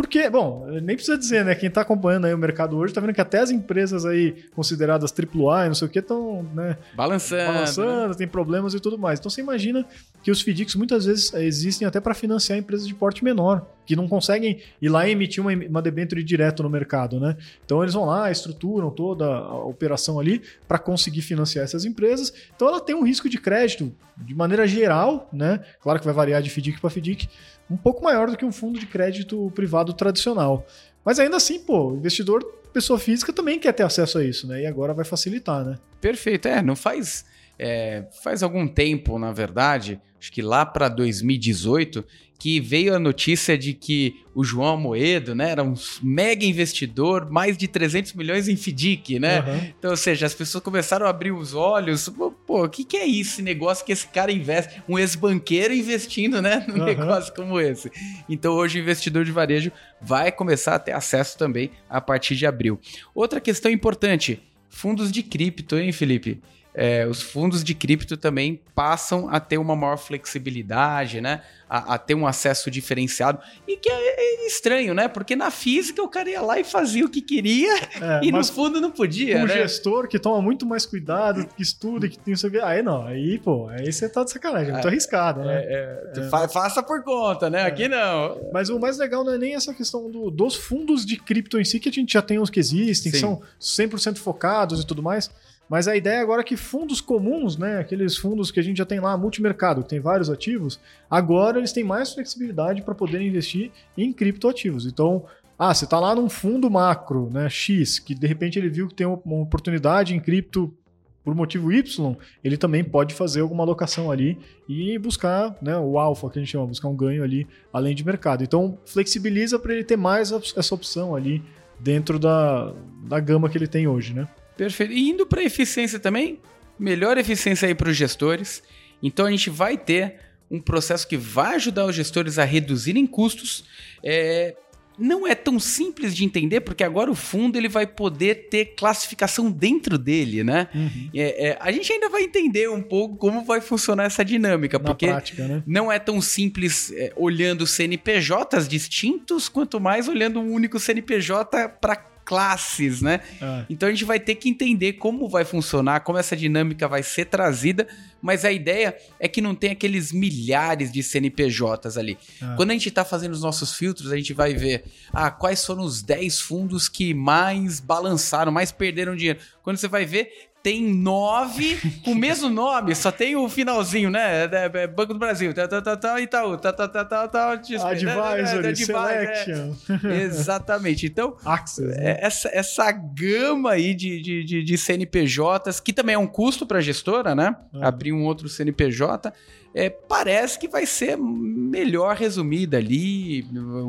Porque, 0.00 0.30
bom, 0.30 0.66
nem 0.82 0.96
precisa 0.96 1.18
dizer, 1.18 1.44
né? 1.44 1.54
Quem 1.54 1.68
está 1.68 1.82
acompanhando 1.82 2.24
aí 2.24 2.32
o 2.32 2.38
mercado 2.38 2.74
hoje 2.74 2.90
está 2.90 3.02
vendo 3.02 3.12
que 3.12 3.20
até 3.20 3.40
as 3.40 3.50
empresas 3.50 4.06
aí 4.06 4.34
consideradas 4.54 5.12
AAA 5.12 5.66
e 5.66 5.68
não 5.68 5.74
sei 5.74 5.88
o 5.88 5.90
que 5.90 5.98
estão, 5.98 6.42
né? 6.54 6.78
Balançando. 6.94 7.52
Balançando, 7.52 8.08
né? 8.08 8.14
tem 8.14 8.26
problemas 8.26 8.72
e 8.72 8.80
tudo 8.80 8.96
mais. 8.96 9.18
Então 9.18 9.28
você 9.28 9.42
imagina 9.42 9.84
que 10.22 10.30
os 10.30 10.40
FDICs 10.40 10.74
muitas 10.74 11.04
vezes 11.04 11.34
eh, 11.34 11.44
existem 11.44 11.86
até 11.86 12.00
para 12.00 12.14
financiar 12.14 12.58
empresas 12.58 12.88
de 12.88 12.94
porte 12.94 13.22
menor, 13.22 13.66
que 13.84 13.94
não 13.94 14.08
conseguem 14.08 14.62
ir 14.80 14.88
lá 14.88 15.06
e 15.06 15.12
emitir 15.12 15.42
uma, 15.42 15.52
uma 15.52 15.82
debênture 15.82 16.24
direto 16.24 16.62
no 16.62 16.70
mercado, 16.70 17.20
né? 17.20 17.36
Então 17.62 17.82
eles 17.82 17.92
vão 17.92 18.06
lá, 18.06 18.30
estruturam 18.30 18.90
toda 18.90 19.26
a 19.26 19.64
operação 19.64 20.18
ali 20.18 20.40
para 20.66 20.78
conseguir 20.78 21.20
financiar 21.20 21.62
essas 21.62 21.84
empresas. 21.84 22.32
Então 22.56 22.66
ela 22.66 22.80
tem 22.80 22.94
um 22.94 23.04
risco 23.04 23.28
de 23.28 23.36
crédito 23.36 23.92
de 24.16 24.34
maneira 24.34 24.66
geral, 24.66 25.28
né? 25.30 25.60
Claro 25.82 25.98
que 25.98 26.06
vai 26.06 26.14
variar 26.14 26.40
de 26.40 26.48
FDIC 26.48 26.80
para 26.80 26.88
FDIC, 26.88 27.28
um 27.70 27.76
pouco 27.76 28.02
maior 28.02 28.28
do 28.30 28.36
que 28.36 28.44
um 28.44 28.52
fundo 28.52 28.78
de 28.78 28.86
crédito 28.86 29.50
privado 29.54 29.92
tradicional. 29.92 30.66
Mas 31.04 31.18
ainda 31.18 31.36
assim, 31.36 31.60
pô, 31.60 31.90
o 31.90 31.96
investidor, 31.96 32.44
pessoa 32.72 32.98
física, 32.98 33.32
também 33.32 33.58
quer 33.58 33.72
ter 33.72 33.84
acesso 33.84 34.18
a 34.18 34.24
isso, 34.24 34.46
né? 34.46 34.62
E 34.62 34.66
agora 34.66 34.92
vai 34.92 35.04
facilitar, 35.04 35.64
né? 35.64 35.78
Perfeito, 36.00 36.48
é, 36.48 36.60
não 36.60 36.76
faz. 36.76 37.24
É, 37.58 38.06
faz 38.22 38.42
algum 38.42 38.66
tempo, 38.66 39.18
na 39.18 39.32
verdade, 39.32 40.00
acho 40.18 40.32
que 40.32 40.40
lá 40.40 40.64
para 40.64 40.88
2018, 40.88 42.04
que 42.40 42.58
veio 42.58 42.96
a 42.96 42.98
notícia 42.98 43.56
de 43.56 43.74
que 43.74 44.24
o 44.34 44.42
João 44.42 44.78
Moedo, 44.78 45.34
né, 45.34 45.50
era 45.50 45.62
um 45.62 45.74
mega 46.02 46.42
investidor, 46.42 47.30
mais 47.30 47.54
de 47.54 47.68
300 47.68 48.14
milhões 48.14 48.48
em 48.48 48.56
FDIC, 48.56 49.18
né? 49.18 49.40
Uhum. 49.40 49.72
Então, 49.78 49.90
ou 49.90 49.96
seja, 49.96 50.24
as 50.24 50.32
pessoas 50.32 50.64
começaram 50.64 51.04
a 51.04 51.10
abrir 51.10 51.32
os 51.32 51.52
olhos, 51.52 52.08
pô, 52.46 52.64
o 52.64 52.68
que, 52.68 52.82
que 52.82 52.96
é 52.96 53.04
isso, 53.04 53.32
esse 53.32 53.42
negócio 53.42 53.84
que 53.84 53.92
esse 53.92 54.08
cara 54.08 54.32
investe? 54.32 54.82
Um 54.88 54.98
ex-banqueiro 54.98 55.74
investindo, 55.74 56.40
né, 56.40 56.64
num 56.66 56.78
uhum. 56.78 56.84
negócio 56.86 57.34
como 57.34 57.60
esse. 57.60 57.90
Então, 58.26 58.54
hoje 58.54 58.78
o 58.78 58.82
investidor 58.82 59.22
de 59.22 59.32
varejo 59.32 59.70
vai 60.00 60.32
começar 60.32 60.76
a 60.76 60.78
ter 60.78 60.92
acesso 60.92 61.36
também 61.36 61.70
a 61.90 62.00
partir 62.00 62.36
de 62.36 62.46
abril. 62.46 62.80
Outra 63.14 63.38
questão 63.38 63.70
importante, 63.70 64.42
fundos 64.70 65.12
de 65.12 65.22
cripto, 65.22 65.76
hein, 65.76 65.92
Felipe? 65.92 66.40
É, 66.72 67.06
os 67.06 67.20
fundos 67.20 67.64
de 67.64 67.74
cripto 67.74 68.16
também 68.16 68.60
passam 68.74 69.28
a 69.28 69.40
ter 69.40 69.58
uma 69.58 69.74
maior 69.74 69.96
flexibilidade, 69.96 71.20
né? 71.20 71.42
A, 71.68 71.94
a 71.94 71.98
ter 71.98 72.14
um 72.14 72.26
acesso 72.26 72.70
diferenciado. 72.70 73.40
E 73.66 73.76
que 73.76 73.90
é, 73.90 73.94
é, 73.94 74.46
estranho, 74.46 74.94
né? 74.94 75.08
Porque 75.08 75.34
na 75.34 75.50
física 75.50 76.02
o 76.02 76.08
cara 76.08 76.30
ia 76.30 76.40
lá 76.40 76.58
e 76.60 76.64
fazia 76.64 77.04
o 77.04 77.08
que 77.08 77.20
queria 77.20 77.76
é, 77.76 78.20
e 78.22 78.30
no 78.30 78.42
fundo 78.44 78.80
não 78.80 78.90
podia. 78.90 79.38
Um 79.38 79.46
né? 79.46 79.54
gestor 79.54 80.06
que 80.06 80.18
toma 80.18 80.40
muito 80.40 80.64
mais 80.64 80.86
cuidado, 80.86 81.46
que 81.46 81.62
estuda, 81.62 82.08
que 82.08 82.18
tem 82.18 82.34
isso 82.34 82.46
aqui. 82.46 82.60
Aí 82.60 82.82
não, 82.82 83.04
aí, 83.04 83.38
pô, 83.38 83.68
aí 83.68 83.92
você 83.92 84.08
tá 84.08 84.22
de 84.22 84.30
sacanagem, 84.30 84.70
é 84.70 84.72
muito 84.72 84.86
é, 84.86 84.90
arriscado, 84.90 85.40
né? 85.40 85.62
É, 85.64 86.28
fa 86.30 86.48
faça 86.48 86.82
por 86.82 87.02
conta, 87.02 87.50
né? 87.50 87.62
Aqui 87.62 87.88
não. 87.88 88.48
Mas 88.52 88.68
o 88.68 88.78
mais 88.78 88.96
legal 88.96 89.24
não 89.24 89.32
é 89.32 89.38
nem 89.38 89.54
essa 89.54 89.74
questão 89.74 90.08
do, 90.08 90.30
dos 90.30 90.54
fundos 90.54 91.04
de 91.04 91.16
cripto 91.16 91.58
em 91.58 91.64
si, 91.64 91.80
que 91.80 91.88
a 91.88 91.92
gente 91.92 92.12
já 92.12 92.22
tem 92.22 92.38
os 92.38 92.48
que 92.48 92.60
existem, 92.60 93.10
Sim. 93.10 93.18
que 93.18 93.20
são 93.20 93.42
100% 93.60 94.18
focados 94.18 94.80
e 94.80 94.86
tudo 94.86 95.02
mais. 95.02 95.30
Mas 95.70 95.86
a 95.86 95.96
ideia 95.96 96.20
agora 96.20 96.40
é 96.40 96.44
que 96.44 96.56
fundos 96.56 97.00
comuns, 97.00 97.56
né, 97.56 97.78
aqueles 97.78 98.16
fundos 98.16 98.50
que 98.50 98.58
a 98.58 98.62
gente 98.62 98.78
já 98.78 98.84
tem 98.84 98.98
lá, 98.98 99.16
multimercado, 99.16 99.84
que 99.84 99.88
tem 99.90 100.00
vários 100.00 100.28
ativos, 100.28 100.80
agora 101.08 101.58
eles 101.58 101.72
têm 101.72 101.84
mais 101.84 102.12
flexibilidade 102.12 102.82
para 102.82 102.92
poder 102.92 103.22
investir 103.22 103.70
em 103.96 104.12
criptoativos. 104.12 104.84
Então, 104.84 105.24
ah, 105.56 105.72
você 105.72 105.84
está 105.84 106.00
lá 106.00 106.12
num 106.12 106.28
fundo 106.28 106.68
macro, 106.68 107.30
né, 107.32 107.48
X, 107.48 108.00
que 108.00 108.16
de 108.16 108.26
repente 108.26 108.58
ele 108.58 108.68
viu 108.68 108.88
que 108.88 108.94
tem 108.94 109.06
uma 109.06 109.42
oportunidade 109.42 110.12
em 110.12 110.18
cripto 110.18 110.74
por 111.22 111.36
motivo 111.36 111.70
Y, 111.70 112.16
ele 112.42 112.56
também 112.56 112.82
pode 112.82 113.14
fazer 113.14 113.42
alguma 113.42 113.62
alocação 113.62 114.10
ali 114.10 114.36
e 114.68 114.98
buscar 114.98 115.56
né, 115.62 115.76
o 115.78 116.00
alfa, 116.00 116.28
que 116.30 116.40
a 116.40 116.42
gente 116.42 116.50
chama, 116.50 116.66
buscar 116.66 116.88
um 116.88 116.96
ganho 116.96 117.22
ali 117.22 117.46
além 117.72 117.94
de 117.94 118.04
mercado. 118.04 118.42
Então, 118.42 118.76
flexibiliza 118.84 119.56
para 119.56 119.72
ele 119.72 119.84
ter 119.84 119.96
mais 119.96 120.32
essa 120.32 120.74
opção 120.74 121.14
ali 121.14 121.40
dentro 121.78 122.18
da, 122.18 122.72
da 123.04 123.20
gama 123.20 123.48
que 123.48 123.56
ele 123.56 123.68
tem 123.68 123.86
hoje, 123.86 124.14
né? 124.14 124.26
Perfeito. 124.60 124.92
E 124.92 125.08
indo 125.08 125.24
para 125.24 125.42
eficiência 125.42 125.98
também, 125.98 126.38
melhor 126.78 127.16
eficiência 127.16 127.66
aí 127.66 127.74
para 127.74 127.88
os 127.88 127.96
gestores. 127.96 128.62
Então 129.02 129.24
a 129.24 129.30
gente 129.30 129.48
vai 129.48 129.78
ter 129.78 130.16
um 130.50 130.60
processo 130.60 131.08
que 131.08 131.16
vai 131.16 131.54
ajudar 131.54 131.86
os 131.86 131.96
gestores 131.96 132.38
a 132.38 132.44
reduzirem 132.44 133.06
custos. 133.06 133.64
É, 134.04 134.54
não 134.98 135.26
é 135.26 135.34
tão 135.34 135.58
simples 135.58 136.14
de 136.14 136.26
entender, 136.26 136.60
porque 136.60 136.84
agora 136.84 137.10
o 137.10 137.14
fundo 137.14 137.56
ele 137.56 137.70
vai 137.70 137.86
poder 137.86 138.48
ter 138.50 138.74
classificação 138.76 139.50
dentro 139.50 139.96
dele, 139.96 140.44
né? 140.44 140.68
Uhum. 140.74 141.08
É, 141.14 141.48
é, 141.48 141.58
a 141.58 141.72
gente 141.72 141.90
ainda 141.90 142.10
vai 142.10 142.24
entender 142.24 142.68
um 142.68 142.82
pouco 142.82 143.16
como 143.16 143.42
vai 143.42 143.62
funcionar 143.62 144.04
essa 144.04 144.22
dinâmica, 144.22 144.78
Na 144.78 144.84
porque 144.84 145.06
prática, 145.06 145.48
né? 145.48 145.62
não 145.66 145.90
é 145.90 145.98
tão 145.98 146.20
simples 146.20 146.92
é, 146.92 147.14
olhando 147.16 147.66
CNPJs 147.66 148.68
distintos, 148.68 149.48
quanto 149.48 149.80
mais 149.80 150.06
olhando 150.06 150.38
um 150.38 150.52
único 150.52 150.78
CNPJ 150.78 151.70
para 151.80 152.09
classes, 152.24 153.02
né? 153.02 153.20
É. 153.40 153.64
Então 153.68 153.88
a 153.88 153.92
gente 153.92 154.04
vai 154.04 154.20
ter 154.20 154.34
que 154.36 154.48
entender 154.48 154.94
como 154.94 155.28
vai 155.28 155.44
funcionar, 155.44 156.00
como 156.00 156.18
essa 156.18 156.36
dinâmica 156.36 156.86
vai 156.86 157.02
ser 157.02 157.26
trazida, 157.26 157.86
mas 158.22 158.44
a 158.44 158.52
ideia 158.52 158.96
é 159.18 159.26
que 159.28 159.40
não 159.40 159.54
tem 159.54 159.70
aqueles 159.70 160.12
milhares 160.12 160.92
de 160.92 161.02
CNPJs 161.02 161.96
ali. 161.96 162.18
É. 162.42 162.56
Quando 162.56 162.70
a 162.70 162.74
gente 162.74 162.88
está 162.88 163.04
fazendo 163.04 163.32
os 163.32 163.42
nossos 163.42 163.74
filtros, 163.74 164.12
a 164.12 164.16
gente 164.16 164.32
vai 164.32 164.54
ver 164.54 164.84
ah, 165.12 165.30
quais 165.30 165.64
foram 165.64 165.82
os 165.82 166.02
10 166.02 166.40
fundos 166.40 166.88
que 166.88 167.14
mais 167.14 167.80
balançaram, 167.80 168.52
mais 168.52 168.70
perderam 168.70 169.16
dinheiro. 169.16 169.40
Quando 169.62 169.76
você 169.76 169.88
vai 169.88 170.04
ver, 170.04 170.49
tem 170.62 170.82
nove 170.82 171.78
com 172.04 172.12
o 172.12 172.14
mesmo 172.14 172.48
nome, 172.50 172.94
só 172.94 173.10
tem 173.10 173.36
o 173.36 173.48
finalzinho, 173.48 174.10
né? 174.10 174.44
É, 174.44 174.70
é 174.74 174.86
Banco 174.86 175.12
do 175.12 175.18
Brasil, 175.18 175.52
tá, 175.54 175.66
tá, 175.66 175.80
tá, 175.80 175.96
tá, 175.96 176.20
Itaú, 176.20 176.56
tá, 176.56 176.72
tá, 176.72 176.88
tá, 176.88 177.04
tá, 177.04 177.28
tá, 177.28 177.52
Advisory, 177.52 178.76
Selection. 178.76 179.74
Exatamente. 180.22 181.06
Então, 181.06 181.36
Access, 181.44 181.82
né? 181.82 182.18
essa, 182.20 182.48
essa 182.52 182.90
gama 182.92 183.72
aí 183.72 183.94
de, 183.94 184.20
de, 184.20 184.44
de, 184.44 184.62
de, 184.62 184.78
CNPJs, 184.78 185.80
que 185.80 185.92
também 185.92 186.14
é 186.14 186.18
um 186.18 186.26
custo 186.26 186.66
para 186.66 186.78
a 186.78 186.82
gestora, 186.82 187.34
né? 187.34 187.56
Ah. 187.74 187.88
Abrir 187.88 188.12
um 188.12 188.24
outro 188.24 188.48
CNPJ, 188.48 189.32
é, 189.74 189.88
parece 189.88 190.58
que 190.58 190.68
vai 190.68 190.84
ser 190.84 191.16
melhor 191.16 192.16
resumida 192.16 192.76
ali, 192.76 193.46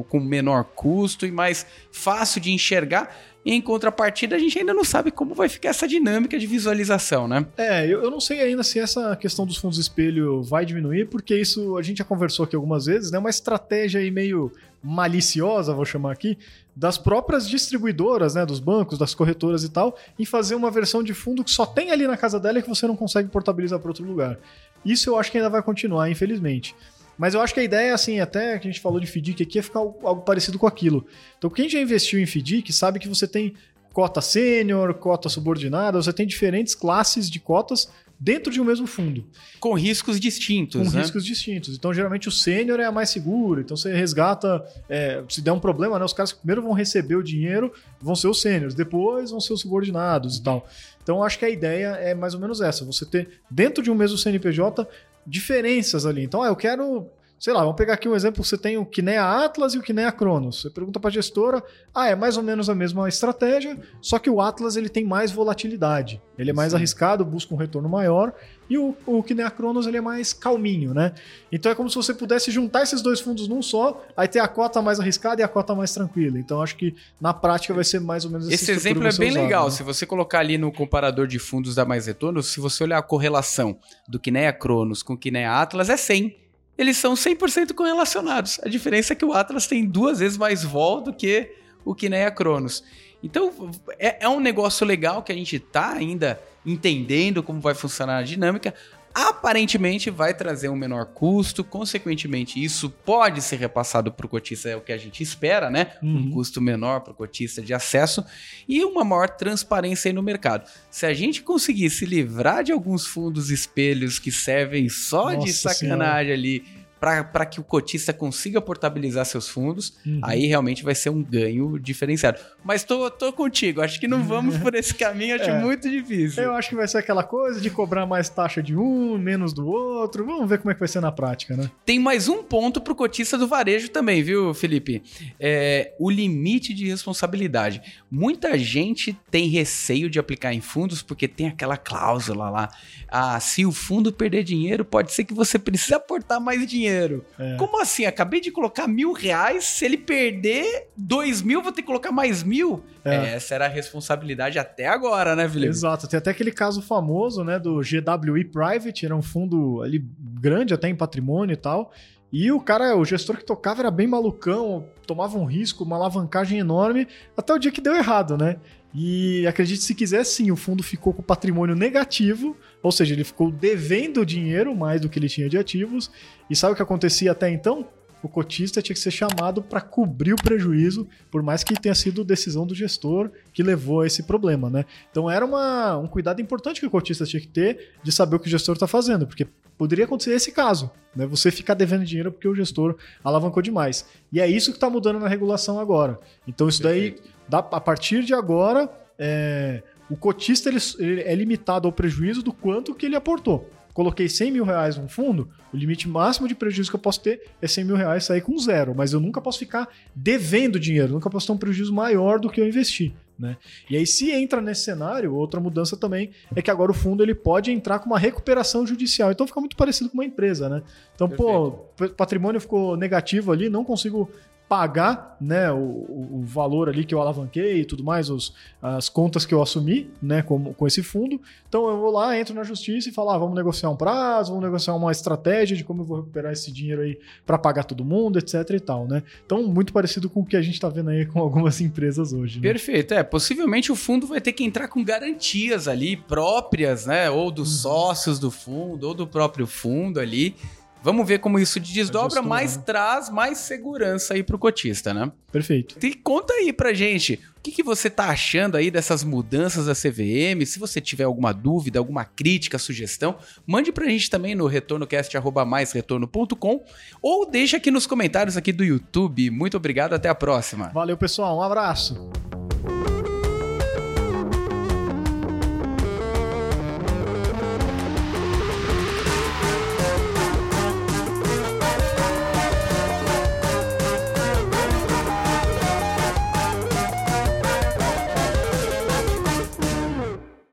com 0.10 0.20
menor 0.20 0.64
custo 0.64 1.26
e 1.26 1.32
mais 1.32 1.66
fácil 1.92 2.40
de 2.40 2.52
enxergar 2.52 3.16
em 3.46 3.62
contrapartida, 3.62 4.36
a 4.36 4.40
gente 4.40 4.58
ainda 4.60 4.74
não 4.74 4.84
sabe 4.84 5.10
como 5.10 5.34
vai 5.34 5.50
ficar 5.50 5.70
essa 5.70 5.88
dinâmica 5.88 6.38
de 6.38 6.46
visualização, 6.46 7.28
né? 7.28 7.46
É, 7.58 7.86
eu, 7.86 8.04
eu 8.04 8.12
não 8.12 8.20
sei 8.20 8.40
ainda 8.40 8.64
se 8.64 8.80
essa 8.80 9.16
questão 9.16 9.46
dos 9.46 9.58
fundos 9.58 9.80
espelho 9.80 10.44
vai 10.44 10.66
diminuir, 10.66 11.08
porque 11.08 11.36
isso 11.36 11.76
a 11.78 11.82
gente 11.82 11.98
já 11.98 12.04
conversou 12.04 12.46
aqui 12.46 12.56
algumas 12.56 12.86
vezes, 12.86 13.12
né? 13.12 13.18
Uma 13.18 13.30
estratégia 13.30 14.00
aí 14.00 14.12
meio 14.12 14.52
maliciosa, 14.84 15.74
vou 15.74 15.86
chamar 15.86 16.12
aqui, 16.12 16.38
das 16.76 16.98
próprias 16.98 17.48
distribuidoras, 17.48 18.36
né, 18.36 18.46
dos 18.46 18.60
bancos, 18.60 18.98
das 18.98 19.14
corretoras 19.14 19.64
e 19.64 19.70
tal, 19.70 19.96
em 20.18 20.26
fazer 20.26 20.56
uma 20.56 20.72
versão 20.72 21.04
de 21.04 21.14
fundo 21.14 21.44
que 21.44 21.52
só 21.52 21.66
tem 21.66 21.92
ali 21.92 22.08
na 22.08 22.18
casa 22.18 22.40
dela 22.40 22.60
e 22.60 22.64
que 22.64 22.70
você 22.70 22.88
não 22.88 22.96
consegue 22.96 23.30
portabilizar 23.30 23.80
para 23.80 23.90
outro 23.90 24.06
lugar. 24.06 24.40
Isso 24.84 25.10
eu 25.10 25.20
acho 25.20 25.32
que 25.32 25.38
ainda 25.38 25.50
vai 25.50 25.62
continuar, 25.62 26.10
infelizmente. 26.10 26.76
Mas 27.18 27.34
eu 27.34 27.42
acho 27.42 27.54
que 27.54 27.60
a 27.60 27.64
ideia, 27.64 27.94
assim, 27.94 28.20
até 28.20 28.58
que 28.58 28.68
a 28.68 28.72
gente 28.72 28.82
falou 28.82 29.00
de 29.00 29.08
FDIC 29.08 29.44
aqui, 29.44 29.60
é 29.60 29.62
ficar 29.62 29.80
algo 29.80 30.22
parecido 30.22 30.58
com 30.58 30.68
aquilo. 30.68 31.06
Então, 31.38 31.50
quem 31.50 31.70
já 31.70 31.80
investiu 31.80 32.20
em 32.20 32.26
FDIC 32.26 32.72
sabe 32.74 33.00
que 33.00 33.08
você 33.08 33.28
tem 33.28 33.54
cota 33.94 34.22
sênior, 34.22 34.94
cota 34.94 35.30
subordinada, 35.30 36.02
você 36.02 36.14
tem 36.14 36.26
diferentes 36.26 36.74
classes 36.74 37.30
de 37.30 37.40
cotas 37.40 37.90
dentro 38.24 38.54
de 38.54 38.62
um 38.62 38.64
mesmo 38.64 38.86
fundo. 38.86 39.26
Com 39.60 39.74
riscos 39.74 40.20
distintos, 40.20 40.80
Com 40.80 40.94
né? 40.96 41.02
riscos 41.02 41.26
distintos. 41.26 41.76
Então, 41.76 41.92
geralmente, 41.92 42.28
o 42.28 42.32
sênior 42.32 42.80
é 42.80 42.86
a 42.86 42.92
mais 42.92 43.10
segura. 43.10 43.62
Então, 43.62 43.76
você 43.76 43.92
resgata... 43.92 44.64
É, 44.88 45.24
se 45.28 45.42
der 45.42 45.52
um 45.52 45.60
problema, 45.60 45.98
né, 45.98 46.06
os 46.06 46.14
caras 46.14 46.32
que 46.32 46.38
primeiro 46.38 46.62
vão 46.62 46.74
receber 46.74 47.16
o 47.16 47.24
dinheiro 47.24 47.74
vão 48.00 48.16
ser 48.16 48.28
os 48.28 48.40
sêniores, 48.40 48.76
depois 48.76 49.32
vão 49.32 49.40
ser 49.40 49.54
os 49.54 49.62
subordinados 49.62 50.38
e 50.38 50.44
tal. 50.44 50.68
Então, 51.02 51.24
acho 51.24 51.40
que 51.40 51.46
a 51.46 51.50
ideia 51.50 51.88
é 51.96 52.14
mais 52.14 52.36
ou 52.36 52.40
menos 52.40 52.62
essa. 52.62 52.86
Você 52.86 53.06
ter, 53.06 53.42
dentro 53.50 53.84
de 53.84 53.90
um 53.90 53.96
mesmo 53.96 54.18
CNPJ, 54.18 54.88
diferenças 55.26 56.06
ali. 56.06 56.24
Então, 56.24 56.44
ah, 56.44 56.48
eu 56.48 56.56
quero 56.56 57.08
sei 57.42 57.54
lá, 57.54 57.62
vamos 57.62 57.76
pegar 57.76 57.96
aqui 57.96 58.08
um 58.08 58.14
exemplo, 58.14 58.44
você 58.44 58.56
tem 58.56 58.78
o 58.78 58.86
Kinea 58.86 59.26
Atlas 59.26 59.74
e 59.74 59.80
o 59.80 59.82
Kinea 59.82 60.12
Cronos. 60.12 60.62
Você 60.62 60.70
pergunta 60.70 61.00
para 61.00 61.10
a 61.10 61.12
gestora, 61.12 61.64
ah, 61.92 62.08
é 62.08 62.16
mais 62.16 62.38
ou 62.38 62.44
menos 62.44 62.70
a 62.70 62.76
mesma 62.76 63.10
estratégia, 63.10 63.80
só 64.00 64.20
que 64.20 64.30
o 64.30 64.40
Atlas 64.40 64.76
ele 64.76 64.90
tem 64.90 65.04
mais 65.04 65.32
volatilidade. 65.32 66.22
Ele 66.38 66.52
é 66.52 66.54
mais 66.54 66.70
Sim. 66.70 66.78
arriscado, 66.78 67.26
busca 67.26 67.52
um 67.52 67.58
retorno 67.58 67.90
maior, 67.90 68.32
e 68.70 68.78
o, 68.78 68.96
o 69.08 69.24
Kinea 69.24 69.50
Cronos 69.50 69.88
ele 69.88 69.98
é 69.98 70.02
mais 70.02 70.34
calminho, 70.34 70.94
né? 70.94 71.14
Então 71.52 71.72
é 71.72 71.74
como 71.74 71.90
se 71.90 71.96
você 71.96 72.14
pudesse 72.14 72.52
juntar 72.52 72.84
esses 72.84 73.02
dois 73.02 73.20
fundos 73.20 73.48
num 73.48 73.64
só, 73.64 74.06
aí 74.16 74.28
ter 74.28 74.40
a 74.40 74.48
cota 74.48 74.80
mais 74.80 75.00
arriscada 75.00 75.42
e 75.42 75.44
a 75.44 75.48
cota 75.48 75.74
mais 75.74 75.92
tranquila. 75.92 76.38
Então 76.38 76.62
acho 76.62 76.76
que 76.76 76.94
na 77.20 77.34
prática 77.34 77.74
vai 77.74 77.84
ser 77.84 78.00
mais 78.02 78.24
ou 78.24 78.30
menos 78.30 78.52
esse 78.52 78.72
exemplo 78.72 79.08
é 79.08 79.12
bem 79.18 79.32
usado, 79.32 79.44
legal. 79.44 79.66
Né? 79.66 79.72
Se 79.72 79.82
você 79.82 80.06
colocar 80.06 80.40
ali 80.40 80.60
no 80.60 80.72
comparador 80.72 81.26
de 81.26 81.40
fundos 81.40 81.74
da 81.74 81.86
Mais 81.86 82.06
Retorno, 82.06 82.44
se 82.44 82.60
você 82.60 82.84
olhar 82.84 83.00
a 83.00 83.04
correlação 83.04 83.80
do 84.08 84.20
Kinea 84.20 84.54
Cronos 84.54 85.02
com 85.02 85.14
o 85.14 85.18
Kinea 85.18 85.60
Atlas, 85.60 85.90
é 85.90 85.98
100 85.98 86.41
eles 86.82 86.98
são 86.98 87.14
100% 87.14 87.74
correlacionados. 87.74 88.60
A 88.64 88.68
diferença 88.68 89.14
é 89.14 89.16
que 89.16 89.24
o 89.24 89.34
Atlas 89.34 89.68
tem 89.68 89.86
duas 89.86 90.20
vezes 90.20 90.38
mais 90.38 90.64
vol 90.64 91.00
do 91.00 91.14
que 91.14 91.52
o 91.86 91.94
Kinea 91.94 92.32
Cronos. 92.32 92.84
Então, 93.24 93.54
é, 94.00 94.26
é 94.26 94.28
um 94.28 94.40
negócio 94.40 94.86
legal 94.86 95.22
que 95.22 95.32
a 95.32 95.36
gente 95.36 95.58
está 95.58 95.94
ainda 95.94 96.42
entendendo 96.66 97.44
como 97.44 97.60
vai 97.60 97.76
funcionar 97.76 98.18
a 98.18 98.24
dinâmica, 98.24 98.74
aparentemente 99.14 100.10
vai 100.10 100.34
trazer 100.34 100.70
um 100.70 100.76
menor 100.76 101.06
custo, 101.08 101.64
consequentemente 101.64 102.64
isso 102.64 102.90
pode 102.90 103.42
ser 103.42 103.58
repassado 103.58 104.12
para 104.12 104.26
o 104.26 104.30
cotista, 104.30 104.70
é 104.70 104.76
o 104.76 104.82
que 104.82 104.92
a 104.92 104.98
gente 104.98 105.22
espera, 105.22 105.70
né? 105.70 105.94
Uhum. 106.02 106.18
Um 106.18 106.32
custo 106.32 106.62
menor 106.62 107.02
para 107.02 107.12
o 107.12 107.16
cotista 107.16 107.62
de 107.62 107.74
acesso 107.74 108.24
e 108.68 108.84
uma 108.84 109.04
maior 109.04 109.30
transparência 109.30 110.10
aí 110.10 110.14
no 110.14 110.24
mercado. 110.24 110.70
Se 110.90 111.06
a 111.06 111.14
gente 111.14 111.42
conseguir 111.42 111.90
se 111.90 112.06
livrar 112.06 112.64
de 112.64 112.72
alguns 112.72 113.06
fundos 113.06 113.50
espelhos 113.50 114.20
que 114.20 114.32
servem 114.32 114.90
só 114.90 115.32
Nossa 115.32 115.46
de 115.46 115.54
sacanagem 115.54 115.78
senhora. 115.78 116.34
ali 116.34 116.81
para 117.02 117.48
que 117.48 117.60
o 117.60 117.64
cotista 117.64 118.14
consiga 118.14 118.62
portabilizar 118.62 119.26
seus 119.26 119.50
fundos, 119.50 119.98
uhum. 120.06 120.20
aí 120.24 120.46
realmente 120.46 120.84
vai 120.84 120.94
ser 120.94 121.10
um 121.10 121.24
ganho 121.24 121.80
diferenciado. 121.80 122.40
Mas 122.64 122.84
tô, 122.84 123.10
tô 123.10 123.34
contigo, 123.34 123.82
acho 123.82 124.00
que 124.00 124.08
não 124.08 124.24
vamos 124.24 124.56
por 124.60 124.76
esse 124.76 124.94
caminho, 124.94 125.34
acho 125.34 125.50
é. 125.50 125.60
muito 125.60 125.90
difícil. 125.90 126.44
Eu 126.44 126.54
acho 126.54 126.70
que 126.70 126.76
vai 126.76 126.88
ser 126.88 127.00
aquela 127.00 127.24
coisa 127.24 127.60
de 127.60 127.72
cobrar 127.72 128.06
mais 128.06 128.30
taxa 128.30 128.62
de 128.62 128.78
um, 128.78 129.18
menos 129.18 129.52
do 129.52 129.68
outro. 129.68 130.24
Vamos 130.24 130.48
ver 130.48 130.60
como 130.60 130.70
é 130.70 130.76
que 130.76 130.80
vai 130.80 130.88
ser 130.88 131.02
na 131.02 131.12
prática, 131.12 131.58
né? 131.58 131.72
Tem 131.84 131.98
mais 131.98 132.28
um 132.28 132.44
ponto 132.44 132.80
pro 132.80 132.94
cotista 132.94 133.36
do 133.36 133.48
varejo 133.48 133.90
também, 133.90 134.22
viu, 134.22 134.54
Felipe? 134.54 135.02
É, 135.40 135.96
o 135.98 136.08
limite 136.08 136.72
de 136.72 136.88
responsabilidade. 136.88 137.82
Muita 138.12 138.56
gente 138.60 139.18
tem 139.32 139.48
receio 139.48 140.08
de 140.08 140.20
aplicar 140.20 140.54
em 140.54 140.62
fundos 140.62 141.02
porque 141.02 141.28
tem 141.28 141.48
aquela 141.48 141.78
cláusula 141.78 142.48
lá. 142.48 142.70
Ah, 143.08 143.40
se 143.40 143.66
o 143.66 143.72
fundo 143.72 144.14
perder 144.14 144.44
dinheiro, 144.44 144.86
pode 144.86 145.12
ser 145.12 145.24
que 145.24 145.34
você 145.34 145.58
precise 145.58 145.96
aportar 145.96 146.40
mais 146.40 146.64
dinheiro 146.68 146.91
dinheiro. 146.92 147.26
É. 147.40 147.56
Como 147.56 147.82
assim? 147.82 148.06
Acabei 148.06 148.40
de 148.40 148.52
colocar 148.52 148.88
mil 148.88 149.14
reais, 149.14 149.66
se 149.66 149.86
ele 149.86 149.98
perder 149.98 150.90
dois 150.96 151.42
mil, 151.42 151.62
vou 151.62 151.72
ter 151.72 151.82
que 151.82 151.88
colocar 151.88 152.12
mais 152.12 152.44
mil? 152.44 152.84
É. 153.04 153.36
Essa 153.36 153.56
era 153.56 153.66
a 153.66 153.70
responsabilidade 153.70 154.60
até 154.60 154.88
agora, 154.88 155.36
né, 155.36 155.48
Felipe? 155.48 155.70
Exato. 155.70 156.08
Tem 156.08 156.18
até 156.18 156.32
aquele 156.32 156.52
caso 156.52 156.82
famoso, 156.82 157.44
né, 157.44 157.58
do 157.58 157.82
GWE 157.82 158.46
Private, 158.46 159.06
era 159.06 159.16
um 159.16 159.22
fundo 159.22 159.82
ali 159.82 160.06
grande 160.20 160.74
até 160.74 160.88
em 160.90 160.96
patrimônio 160.96 161.54
e 161.54 161.58
tal. 161.58 161.92
E 162.32 162.50
o 162.50 162.62
cara, 162.62 162.96
o 162.96 163.04
gestor 163.04 163.36
que 163.36 163.44
tocava 163.44 163.82
era 163.82 163.92
bem 163.92 164.08
malucão, 164.08 164.86
tomava 165.06 165.38
um 165.38 165.44
risco, 165.44 165.84
uma 165.84 165.98
alavancagem 165.98 166.60
enorme, 166.60 167.06
até 167.36 167.54
o 167.54 167.60
dia 167.60 167.72
que 167.72 167.82
deu 167.82 167.94
errado, 167.94 168.38
né? 168.38 168.56
E 168.94 169.48
acredite 169.48 169.84
se 169.84 169.96
quiser, 169.96 170.24
sim, 170.26 170.52
o 170.52 170.56
fundo 170.56 170.84
ficou 170.84 171.14
com 171.14 171.22
patrimônio 171.22 171.76
negativo, 171.76 172.58
ou 172.84 172.92
seja, 172.92 173.14
ele 173.14 173.24
ficou 173.24 173.50
devendo 173.50 174.26
dinheiro 174.26 174.76
mais 174.76 175.00
do 175.00 175.08
que 175.08 175.18
ele 175.18 175.30
tinha 175.30 175.48
de 175.48 175.58
ativos. 175.58 176.12
E 176.50 176.56
sabe 176.56 176.74
o 176.74 176.76
que 176.76 176.82
acontecia 176.82 177.32
até 177.32 177.50
então? 177.50 177.88
O 178.24 178.30
cotista 178.30 178.82
tinha 178.82 178.94
que 178.94 179.00
ser 179.00 179.12
chamado 179.12 179.62
para 179.62 179.82
cobrir 179.82 180.34
o 180.34 180.36
prejuízo, 180.36 181.08
por 181.30 181.42
mais 181.42 181.64
que 181.64 181.74
tenha 181.74 181.96
sido 181.96 182.24
decisão 182.24 182.66
do 182.66 182.76
gestor 182.76 183.32
que 183.54 183.64
levou 183.64 184.02
a 184.02 184.08
esse 184.08 184.24
problema, 184.24 184.70
né? 184.70 184.86
Então 185.10 185.30
era 185.30 185.46
uma, 185.46 185.98
um 185.98 186.08
cuidado 186.08 186.42
importante 186.42 186.80
que 186.80 186.86
o 186.86 186.92
cotista 186.92 187.26
tinha 187.26 187.42
que 187.42 187.48
ter 187.48 187.94
de 188.04 188.12
saber 188.12 188.36
o 188.36 188.40
que 188.40 188.48
o 188.48 188.52
gestor 188.52 188.74
está 188.74 188.88
fazendo, 188.88 189.26
porque 189.26 189.48
poderia 189.78 190.06
acontecer 190.06 190.34
esse 190.34 190.52
caso, 190.52 190.92
né? 191.16 191.26
Você 191.26 191.50
ficar 191.52 191.74
devendo 191.74 192.06
dinheiro 192.06 192.32
porque 192.32 192.48
o 192.48 192.56
gestor 192.56 192.96
alavancou 193.24 193.62
demais. 193.62 194.06
E 194.32 194.40
é 194.40 194.48
isso 194.48 194.72
que 194.72 194.78
está 194.78 194.90
mudando 194.90 195.20
na 195.20 195.28
regulação 195.28 195.80
agora. 195.80 196.20
Então 196.48 196.70
isso 196.70 196.82
Perfeito. 196.82 197.22
daí 197.24 197.32
Dá, 197.52 197.60
a 197.60 197.82
partir 197.82 198.24
de 198.24 198.34
agora, 198.34 198.90
é, 199.20 199.84
o 200.10 200.16
cotista 200.16 200.70
ele, 200.70 200.80
ele 201.00 201.22
é 201.22 201.36
limitado 201.36 201.86
ao 201.86 201.92
prejuízo 201.92 202.42
do 202.42 202.54
quanto 202.54 202.96
que 202.96 203.06
ele 203.06 203.16
aportou. 203.18 203.70
Coloquei 203.94 204.30
100 204.30 204.52
mil 204.52 204.64
reais 204.64 204.98
no 204.98 205.08
fundo, 205.08 205.50
o 205.74 205.78
limite 205.78 206.08
máximo 206.08 206.48
de 206.48 206.56
prejuízo 206.56 206.90
que 206.90 206.96
eu 206.96 207.00
posso 207.00 207.22
ter 207.22 207.42
é 207.62 207.68
100 207.68 207.84
mil 207.84 207.96
reais 207.96 208.24
sair 208.24 208.42
com 208.42 208.58
zero, 208.58 208.94
mas 208.96 209.14
eu 209.14 209.20
nunca 209.20 209.42
posso 209.42 209.60
ficar 209.60 209.88
devendo 210.16 210.80
dinheiro, 210.80 211.14
nunca 211.14 211.30
posso 211.30 211.48
ter 211.48 211.54
um 211.54 211.58
prejuízo 211.58 211.94
maior 211.94 212.40
do 212.40 212.50
que 212.50 212.62
eu 212.62 212.68
investi. 212.68 213.14
Né? 213.42 213.58
E 213.90 213.98
aí, 213.98 214.06
se 214.06 214.30
entra 214.30 214.62
nesse 214.62 214.84
cenário, 214.84 215.34
outra 215.34 215.60
mudança 215.60 215.98
também 215.98 216.30
é 216.56 216.62
que 216.62 216.70
agora 216.70 216.92
o 216.92 216.94
fundo 216.94 217.24
ele 217.24 217.34
pode 217.34 217.72
entrar 217.72 217.98
com 217.98 218.06
uma 218.06 218.20
recuperação 218.20 218.86
judicial. 218.86 219.32
Então 219.32 219.48
fica 219.48 219.60
muito 219.60 219.76
parecido 219.76 220.12
com 220.12 220.18
uma 220.18 220.26
empresa, 220.26 220.70
né? 220.70 220.84
Então, 221.16 221.28
Perfeito. 221.28 221.52
pô, 221.98 222.10
patrimônio 222.10 222.62
ficou 222.62 222.96
negativo 222.96 223.52
ali, 223.52 223.68
não 223.68 223.84
consigo 223.84 224.30
pagar 224.72 225.36
né, 225.42 225.70
o, 225.70 225.78
o, 225.78 226.44
valor 226.46 226.88
ali 226.88 227.04
que 227.04 227.14
eu 227.14 227.20
alavanquei 227.20 227.82
e 227.82 227.86
tudo 227.86 228.06
mais, 228.06 228.30
os, 228.30 228.54
as 228.82 229.10
contas 229.10 229.46
que 229.46 229.54
eu 229.54 229.62
assumi 229.62 230.10
né, 230.22 230.42
com, 230.42 230.74
com 230.74 230.88
esse 230.88 231.04
fundo. 231.04 231.42
Então 231.68 231.90
eu 231.90 231.98
vou 232.00 232.10
lá, 232.10 232.40
entro 232.40 232.56
na 232.56 232.64
justiça 232.64 233.10
e 233.10 233.12
falo: 233.12 233.32
ah, 233.32 233.38
vamos 233.38 233.54
negociar 233.54 233.90
um 233.90 233.98
prazo, 233.98 234.54
vamos 234.54 234.64
negociar 234.64 234.96
uma 234.96 235.12
estratégia 235.12 235.76
de 235.76 235.84
como 235.84 236.04
eu 236.04 236.06
vou 236.06 236.18
recuperar 236.20 236.54
esse 236.54 236.72
dinheiro 236.72 237.02
aí 237.02 237.20
para 237.46 237.58
pagar 237.58 237.84
todo 237.84 238.06
mundo, 238.06 238.40
etc 238.40 238.54
e 238.70 238.80
tal. 238.80 239.06
Né? 239.06 239.24
Então, 239.46 239.62
muito 239.64 239.92
parecido 239.92 240.30
com 240.30 240.40
o 240.40 240.46
que 240.46 240.56
a 240.56 240.62
gente 240.62 240.76
está 240.76 240.88
vendo 240.88 241.10
aí 241.10 241.26
com 241.26 241.42
algumas 241.42 241.82
empresas 241.84 242.32
hoje. 242.32 242.62
Né? 242.62 242.70
Perfeito. 242.70 243.14
É, 243.14 243.24
possivelmente 243.24 243.92
o 243.92 243.96
fundo 243.96 244.26
vai 244.26 244.40
ter 244.40 244.54
que 244.54 244.64
entrar 244.64 244.88
com 244.88 245.04
garantias 245.04 245.90
ali 245.90 246.16
próprias, 246.16 247.06
né? 247.06 247.30
Ou 247.30 247.52
dos 247.52 247.84
uhum. 247.84 247.92
sócios 247.92 248.40
do 248.40 248.50
fundo, 248.50 249.10
ou 249.10 249.14
do 249.14 249.28
próprio 249.28 249.68
fundo 249.68 250.18
ali 250.18 250.56
Vamos 251.04 251.28
ver 251.28 251.40
como 251.40 251.58
isso 251.58 251.80
desdobra, 251.80 252.42
mas 252.42 252.78
né? 252.78 252.84
traz 252.86 253.30
mais 253.30 253.58
segurança 253.58 254.36
aí 254.36 254.44
pro 254.44 254.60
cotista, 254.60 255.14
né? 255.14 255.32
Perfeito. 255.52 255.98
E 256.06 256.14
conta 256.14 256.54
aí 256.54 256.72
pra 256.72 256.94
gente, 256.94 257.40
o 257.58 257.62
que, 257.62 257.72
que 257.72 257.84
você 257.84 258.10
tá 258.10 258.30
achando 258.30 258.78
aí 258.78 258.90
dessas 258.90 259.24
mudanças 259.24 259.86
da 259.86 259.94
CVM? 259.94 260.66
Se 260.66 260.80
você 260.80 261.02
tiver 261.02 261.26
alguma 261.26 261.54
dúvida, 261.54 262.00
alguma 262.00 262.24
crítica, 262.24 262.78
sugestão, 262.78 263.36
mande 263.66 263.92
pra 263.92 264.08
gente 264.08 264.30
também 264.30 264.56
no 264.56 264.68
retornocast.com 264.68 266.84
ou 267.22 267.50
deixa 267.50 267.78
aqui 267.78 267.92
nos 267.92 268.08
comentários 268.08 268.56
aqui 268.56 268.72
do 268.72 268.84
YouTube. 268.84 269.50
Muito 269.50 269.78
obrigado, 269.78 270.14
até 270.14 270.30
a 270.30 270.36
próxima. 270.36 270.90
Valeu, 270.90 271.18
pessoal. 271.18 271.58
Um 271.58 271.62
abraço. 271.62 272.30